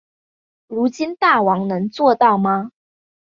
[0.65, 2.71] 如今大王能做到吗？